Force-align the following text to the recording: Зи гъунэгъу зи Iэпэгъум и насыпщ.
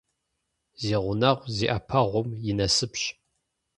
Зи 0.83 0.95
гъунэгъу 1.03 1.51
зи 1.55 1.65
Iэпэгъум 1.73 2.29
и 2.49 2.51
насыпщ. 2.57 3.03